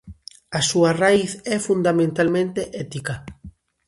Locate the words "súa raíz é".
0.69-1.57